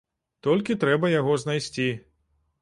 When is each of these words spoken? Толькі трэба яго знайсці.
Толькі 0.45 0.75
трэба 0.83 1.11
яго 1.19 1.37
знайсці. 1.45 1.87